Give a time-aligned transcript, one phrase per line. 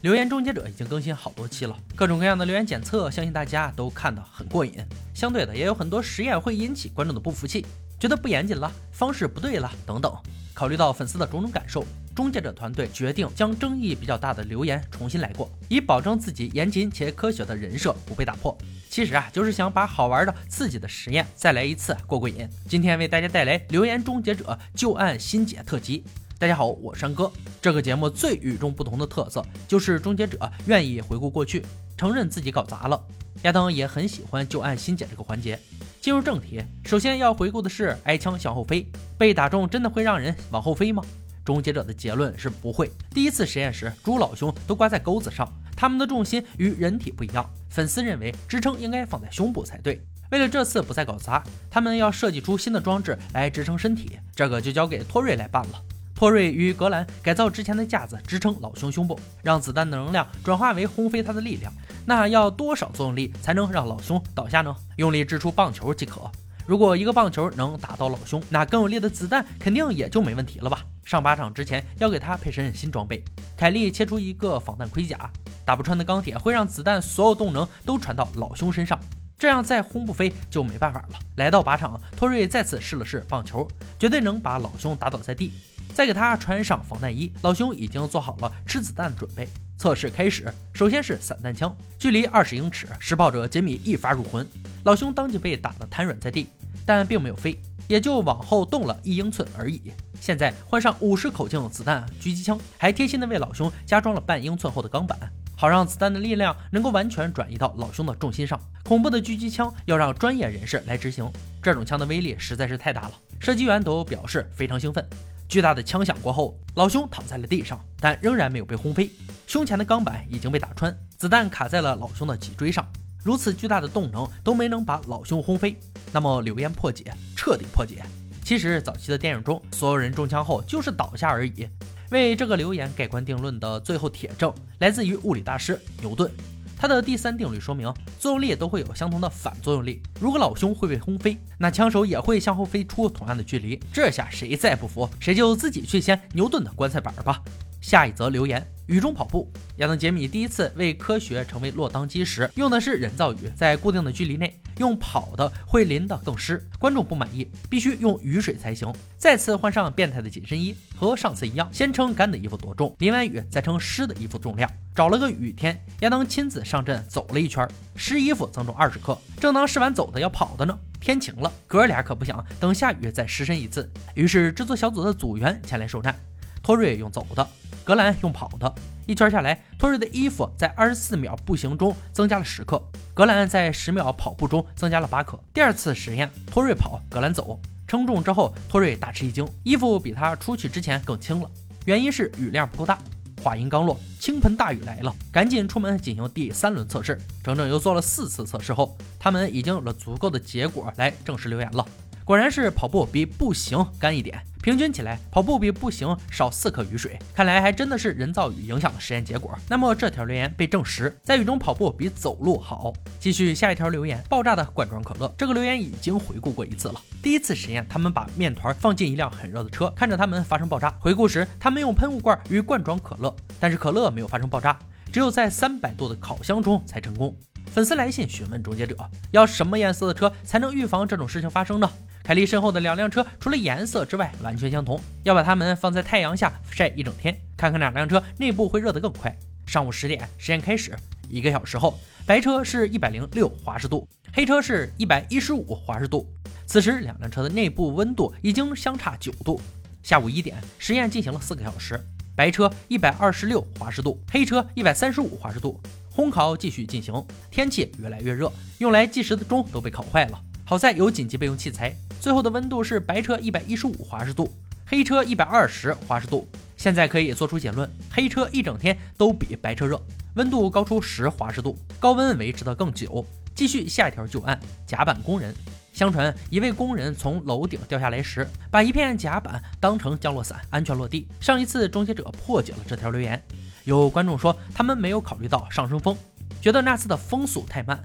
[0.00, 4.72] 留言终结者已经更新好多期了，各种各样的留言检测，相信大家都看得很过瘾。
[5.12, 7.66] 相对的，也有很多实验会引起观众的不服气，
[7.98, 10.12] 觉得不严谨了，方式不对了等等。
[10.54, 11.84] 考虑到粉丝的种种感受，
[12.14, 18.56] 终结者团队决定将争议比较大的留言重新来过，以保证自己严谨且科学的人设不被打破。
[18.88, 22.48] 其实啊，就是想把好玩的、刺激的实验再来一次过过瘾。
[22.68, 26.04] 今天为大家带来留言终结者旧案新解特辑。
[26.40, 27.28] 大家好，我山哥。
[27.60, 31.66] 这个节目最与众不同的特色就是终结者愿意回顾过去，
[31.96, 33.04] 承认自己搞砸了。
[33.42, 35.58] 亚当也很喜欢旧案新解这个环节。
[36.00, 38.86] 进入正题，首先要回顾的是挨枪向后飞，
[39.18, 41.02] 被打中真的会让人往后飞吗？
[41.44, 42.88] 终结者的结论是不会。
[43.10, 47.44] 第一次实验时，猪老兄都挂在钩子上，他们的重心与人体不一样。
[47.68, 50.00] 粉丝认为支撑应该放在胸部才对。
[50.30, 55.82] 为了这次不再搞砸，他们要设计出新的装置来支撑身体，这个就交给托瑞来办了。
[56.18, 61.72] 托瑞与格兰改造之前的架子，支撑老兄胸部，让子弹的能量转化为轰飞他的力量。
[62.04, 64.74] 那要多少作用力才能让老兄倒下呢？
[64.96, 66.28] 用力掷出棒球即可。
[66.66, 70.84] 如果一个棒球能打到老兄，那更有力的子弹肯定也就没问题了吧？
[71.04, 73.22] 上靶场之前要给他配身新装备。
[73.56, 75.30] 凯利切出一个防弹盔甲，
[75.64, 78.98] 打不穿的钢铁会让子弹所有动能都传到老兄身上，
[79.38, 81.18] 这样再轰不飞就没办法了。
[81.36, 83.68] 来到靶场，托瑞再次试了试棒球，
[84.00, 85.52] 绝对能把老兄打倒在地。
[85.94, 89.48] 再给他穿上防弹衣，老兄已经做好了吃子弹的准备。
[89.76, 94.44] 测试开始，首先是散弹枪，距离二十英尺，施暴者杰米一发入魂，
[94.84, 96.48] 老兄当即被打得瘫软在地，
[96.84, 99.80] 但并没有飞，也就往后动了一英寸而已。
[100.20, 105.16] 现在换上五十口径子弹狙击枪，还贴心的为老兄加装了半英寸厚的钢板，
[105.56, 108.60] 好让子弹的力量能够完全转移到老兄的重心上。
[108.82, 111.30] 恐怖的狙击枪要让专业人士来执行，
[111.62, 115.08] 这种枪的威力实在是太大了，射击员都表示非常兴奋。
[115.48, 119.10] 巨大的枪响过后，老兄躺在了地上，但仍然没有被轰飞。
[119.46, 122.86] 胸前的钢板已经被打穿，子弹卡在了老兄的脊椎上。
[123.24, 125.74] 如此巨大的动能都没能把老兄轰飞，
[126.12, 128.02] 那么流言破解，彻底破解。
[128.44, 131.66] 其实早期的电影中，所有人中枪后就是倒下而已。
[132.10, 136.30] 为这个流言盖棺定论的最后铁证，来自于物理大师牛顿。
[136.78, 140.00] 它的第三定律说明，作用力都会有相同的反作用力。
[140.20, 143.78] 如果老兄会被轰飞，那枪手也会向后飞出同样的距离。
[143.92, 147.42] 这下谁再不服，谁就自己去掀牛顿的棺材板吧。
[147.80, 149.50] 下一则留言：雨中跑步。
[149.76, 156.62] 亚当·杰米第一次为科学成为落汤鸡时，用的是人造雨，在固定的距离内用跑的会淋得更湿。
[156.78, 158.92] 观众不满意，必须用雨水才行。
[159.16, 164.68] 再次换上变态的紧身衣，和上次一样，先称干的衣服多重，淋完雨再称湿的衣服重量。
[164.94, 169.16] 找了个雨天，亚当亲自上阵走了一圈，湿衣服增重二十克。
[169.38, 176.18] 正当试完走的要跑的呢，天晴了，哥俩可不想等下雨再湿身一次，于是制作小组的组员前来受战。
[176.62, 177.46] 托瑞用走的。
[177.84, 178.74] 格兰用跑的，
[179.06, 182.82] 一圈下来，托瑞的衣服在二十四秒步行中增加了十克，
[183.14, 185.40] 格兰在十秒跑步中增加了八克。
[185.54, 191.50] 第二次实验，托瑞跑，格兰走，称重之后，托瑞大吃一惊，衣服比他出去之前更轻了，
[191.86, 192.98] 原因是雨量不够大。
[193.42, 197.18] 话音刚落，倾盆大雨来了，赶紧出门进行第三轮测试。
[197.42, 201.86] 整整又做了四次测试后，他们已经有了足够的结果来正式留言了。
[202.28, 204.38] 果然是跑步比步行干一点。
[204.62, 209.58] 平均起来，跑步比步行少四克雨水，看来还真的是人造雨影响了实验结果。
[209.66, 212.92] 那么这条留言被证实，在雨中跑步比走路好。
[213.18, 215.34] 继续下一条留言：爆炸的罐装可乐。
[215.38, 217.00] 这个留言已经回顾过一次了。
[217.22, 220.94] 第一次实验，他们把面团放进一辆很热的车，看着它们发生爆炸。
[221.00, 224.78] 回顾时，他们用喷雾罐与罐装可乐，但是可乐没有发生爆炸，
[225.10, 227.34] 只有在三百度的烤箱中才成功。
[227.70, 228.96] 粉丝来信询问终结者，
[229.30, 231.90] 要什么颜色的车才能预防这种事情发生呢？
[232.28, 239.34] 凯莉身后的两辆车，除了颜色之外完全相同，要把它们放在太阳下晒一整天，看看哪辆车内部会热得更快。
[239.64, 240.94] 上午十点，实验开始。
[241.30, 246.30] 一个小时后，白车是一百零六华氏度，黑车是一百一十五华氏度。
[246.66, 249.58] 此时，两辆车的内部温度已经相差九度。
[250.02, 251.98] 下午一点，实验进行了四个小时，
[252.36, 255.80] 白车一百二十六华氏度，黑车一百三十五华氏度。
[256.14, 260.38] 烘烤继续进行，天气越来越热，用来计时的钟都被烤坏了。
[260.66, 261.96] 好在有紧急备用器材。
[262.20, 264.52] 最后的温度是白车一百一十五华氏度，
[264.84, 266.48] 黑车一百二十华氏度。
[266.76, 270.00] 现在可以做出结论，黑车一整天都比白车热，
[270.34, 273.24] 温度高出十华氏度，高温维持的更久。
[273.54, 275.54] 继续下一条旧案：甲板工人。
[275.92, 281.26] 相传一位工人从楼顶掉下来时，把一片甲板当成降落伞，安全落地。
[281.40, 283.42] 上一次终结者破解了这条留言，
[283.82, 286.16] 有观众说他们没有考虑到上升风，
[286.60, 288.00] 觉得那次的风速太慢。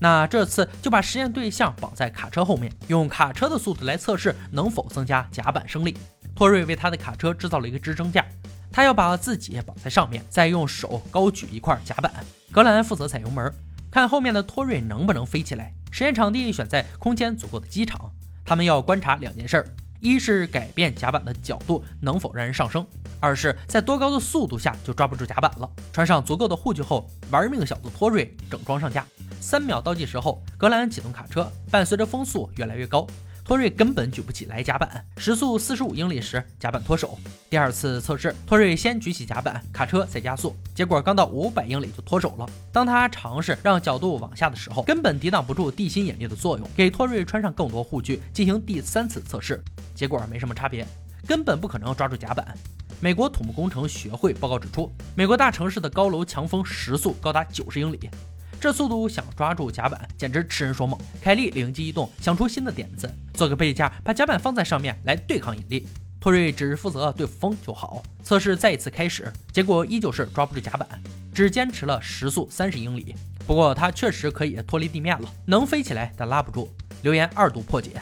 [0.00, 5.96] 那这次就把实验对象绑在卡车后面，用卡车的速度来测试能否增加甲板升力。
[6.34, 8.24] 托瑞为他的卡车制造了一个支撑架，
[8.70, 12.12] 他要把自己绑在上面，再用手高举一块甲板。
[12.52, 13.52] 格兰负责踩油门，
[13.90, 15.74] 看后面的托瑞能不能飞起来。
[15.90, 18.12] 实验场地选在空间足够的机场，
[18.44, 19.66] 他们要观察两件事儿：
[20.00, 22.84] 一是改变甲板的角度能否让人上升；
[23.20, 25.68] 二是在多高的速度下就抓不住甲板了。
[25.92, 29.04] 穿上足够的护具后，玩命小子托瑞整装上架。
[29.40, 33.06] 三秒倒计时后，格兰启动卡车，伴随着风速越来越高。
[33.48, 37.18] 托瑞根本举不起来甲板，时速四十五英里时，甲板脱手。
[37.48, 42.46] 第二次测试，托瑞先举起甲板，卡车再加速，结果刚到五百英里就脱手了。
[42.70, 46.70] 当他尝试让角度往下的时候，根本抵挡不住地心引力的作用。
[46.76, 49.64] 给托瑞穿上更多护具，进行第三次测试，
[49.94, 50.86] 结果没什么差别，
[51.26, 52.54] 根本不可能抓住甲板。
[53.00, 58.10] 美国土木工程学会报告指出，美国大城市的高楼强风时速高达九十英里。
[58.60, 60.98] 这速度想抓住甲板，简直痴人说梦。
[61.22, 65.86] 凯利灵机一动，想出新的点子，做个背架，把甲板放在上面来对抗引力。
[66.20, 68.02] 托瑞只负责对付风就好。
[68.24, 70.88] 测试再一次开始，结果依旧是抓不住甲板，
[71.32, 73.14] 只坚持了时速三十英里。
[73.46, 76.68] 不过他确实可以脱离地面了，能飞起来，但拉不住。
[77.02, 77.92] 留言二度破解。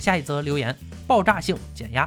[0.00, 2.04] 下一则留言：爆炸性减压。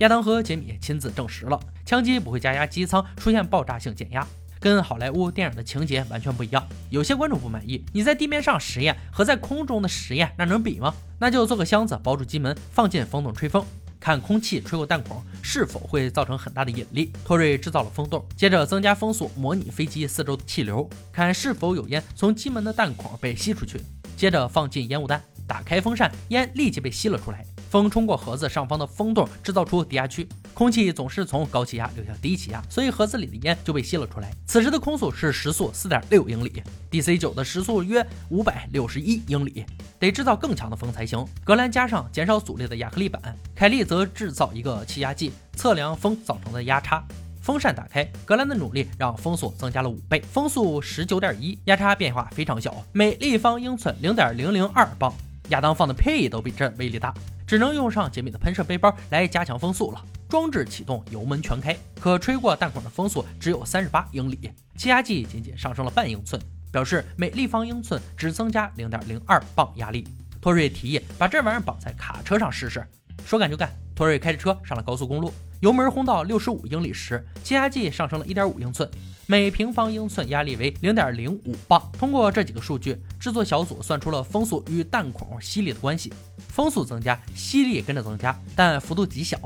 [0.00, 4.26] 亚当和杰米亲自证实了，枪机不会加压机舱出现爆炸性减压。
[4.64, 6.66] 跟好莱坞电影的情节完全不一样。
[6.88, 10.94] 有些观众不满意，你在地面上实验和在空中的实验，那能比吗？
[11.18, 13.62] 那就做个箱子包住机门，放进风洞吹风，
[14.00, 17.12] 看空气吹过弹孔是否会造成很大的引力。
[17.26, 23.78] 托瑞制造了风洞，接着增加风速，模拟飞机四周的气流，看是否有烟从机门的弹孔被吸出去。
[24.16, 27.44] 接着放进烟雾弹，打开风扇，烟立即被吸了出来。
[27.68, 30.26] 风冲过盒子上方的风洞，制造出低压区。
[30.54, 34.30] 空气总是从高气压流向低气压，所以盒子里的烟就被吸了出来。
[34.46, 36.62] 此时的空速是时速四点六英里
[36.92, 39.66] ，DC 九的时速约五百六十一英里，
[39.98, 41.26] 得制造更强的风才行。
[41.42, 43.20] 格兰加上减少阻力的亚克力板，
[43.54, 47.04] 凯利则制造一个气压计，测量风造成的压差。
[47.42, 55.12] 风扇打开，格兰的努力让风速增加了五倍，风速十九点一，压差变化非常小，每立方英寸零点零零二磅。
[55.48, 57.12] 亚当放的屁都比这威力大。
[57.46, 60.04] 只能用上杰米的喷射背包来加强风速了。
[60.28, 66.40] 装置启动，油门全开，可吹过弹孔的风速只有三十八英里，气压计仅仅上升了半英寸，
[66.72, 70.06] 表示每立方英寸只增加零点零二磅压力。
[70.40, 72.84] 托瑞提议把这玩意儿绑在卡车上试试，
[73.24, 73.70] 说干就干。
[73.94, 78.88] 托瑞开着车上了高速公路，油门轰到六十五英里时，气压计上升了一点五英寸。
[79.26, 81.90] 每平方英寸压力为零点零五磅。
[81.98, 86.12] 通过这几个数据，制作小组算出了风速与弹孔吸力的关系。
[86.48, 89.38] 风速增加，吸力跟着增加，但幅度极小。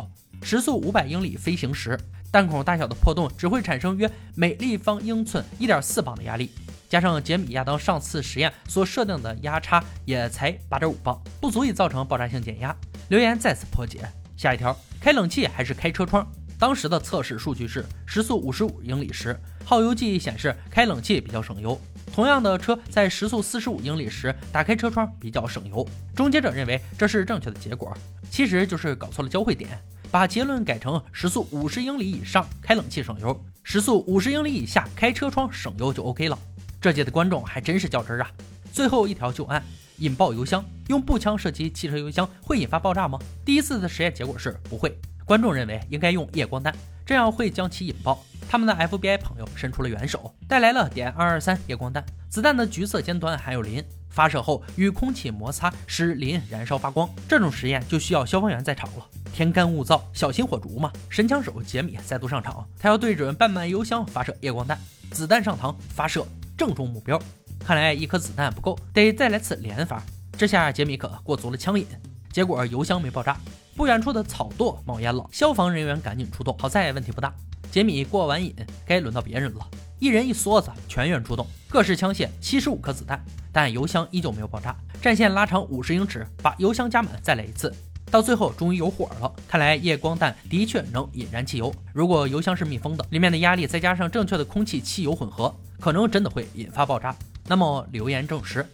[0.42, 1.96] 时速五百英里飞行时，
[2.32, 6.50] 弹孔大小的破洞只会产生约每立方英寸一点四磅的压力。
[6.88, 12.74] 加上杰米亚当上次实验所设定的压差也才八点五磅，不足以造成爆炸性减压。
[13.10, 14.00] 留言再次破解。
[14.38, 16.24] 下一条，开冷气还是开车窗？
[16.60, 19.36] 当时的测试数据是时速五十五英里时。
[19.64, 21.78] 耗油计显示开冷气比较省油，
[22.14, 25.84] 同样的车在时速四十五英里时打开车窗比较省油。
[26.14, 27.92] 终结者认为这是正确的结果，
[28.30, 29.70] 其实就是搞错了交汇点，
[30.08, 36.38] 把结论改成时速五十英里以上开冷气省油，时速五十英里以下开车窗省油就 OK 了。
[36.80, 38.30] 这届的观众还真是较真儿啊！
[38.78, 39.60] 最后一条旧案：
[39.96, 43.18] 引爆油箱，用步枪射击汽车油箱会引发爆炸吗？
[43.44, 44.96] 第一次的实验结果是不会。
[45.24, 46.72] 观众认为应该用夜光弹，
[47.04, 48.24] 这样会将其引爆。
[48.48, 52.06] 他们的 FBI 朋友伸出了援手，带来了点二二三夜光弹。
[52.28, 57.10] 子弹的橘色尖端含有磷，发射后与空气摩擦，使磷燃烧发光。
[57.28, 59.04] 这种实验就需要消防员在场了。
[59.32, 60.92] 天干物燥，小心火烛嘛。
[61.08, 64.78] 神枪手杰米再度上场，他要对准半满油箱发射夜光弹。
[65.10, 66.24] 子弹上膛，发射，
[66.56, 67.20] 正中目标。
[67.64, 70.02] 看来一颗子弹不够，得再来次连发。
[70.36, 71.86] 这下杰米可过足了枪瘾。
[72.32, 73.36] 结果油箱没爆炸。
[73.76, 77.32] 不远处的草垛冒烟了，消防人员赶紧出动，好在问题不大。
[77.70, 78.52] 杰米过完瘾，
[78.84, 79.64] 该轮到别人了。
[80.00, 84.74] 一人一梭子，全员出动，各式枪械，七十五颗子弹，但油箱依旧没有爆炸。
[85.00, 87.72] 战线拉长五十英尺，把油箱加满，再来一次。
[88.10, 91.72] 到最后终于有火了，看来夜光弹的确能引燃汽油。
[91.92, 97.14] 如果油箱是密封的，里面的压力再加上正确的空气汽油混合，可能真的会引发爆炸。
[97.48, 98.64] 那么留言证实，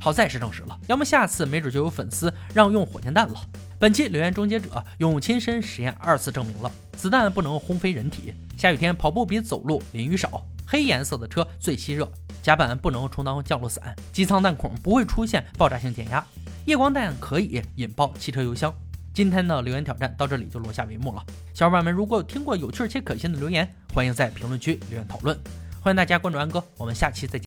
[0.00, 3.40] 好在是证实了，要么下次没准就有粉丝让用火箭弹了。
[3.78, 8.34] 本期留言终结者用亲身实验二次证明了子弹不能轰飞人体。
[8.56, 10.44] 下雨天跑步比走路淋雨少。
[10.66, 12.10] 黑颜色的车最吸热。
[12.42, 13.94] 甲板不能充当降落伞。
[14.12, 16.24] 机舱弹孔不会出现爆炸性减压。
[16.64, 18.74] 夜光弹可以引爆汽车油箱。
[19.12, 21.22] 今天的留言挑战到这里就落下帷幕了。
[21.52, 25.38] 小伙伴们，如果听过有趣且可信的留言，欢迎在评论区留言讨论。
[25.80, 27.42] 欢迎大家关注安哥，我们下期再见。